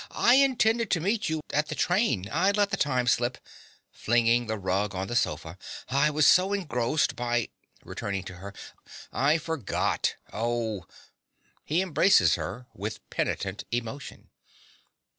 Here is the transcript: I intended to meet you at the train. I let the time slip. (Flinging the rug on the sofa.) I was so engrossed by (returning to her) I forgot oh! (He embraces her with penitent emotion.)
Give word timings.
I 0.09 0.33
intended 0.33 0.89
to 0.89 0.99
meet 0.99 1.29
you 1.29 1.41
at 1.53 1.67
the 1.67 1.75
train. 1.75 2.27
I 2.31 2.49
let 2.49 2.71
the 2.71 2.75
time 2.75 3.05
slip. 3.05 3.37
(Flinging 3.91 4.47
the 4.47 4.57
rug 4.57 4.95
on 4.95 5.05
the 5.05 5.15
sofa.) 5.15 5.59
I 5.89 6.09
was 6.09 6.25
so 6.25 6.53
engrossed 6.53 7.15
by 7.15 7.49
(returning 7.83 8.23
to 8.23 8.37
her) 8.37 8.51
I 9.13 9.37
forgot 9.37 10.15
oh! 10.33 10.87
(He 11.63 11.83
embraces 11.83 12.33
her 12.33 12.65
with 12.73 13.07
penitent 13.11 13.63
emotion.) 13.71 14.31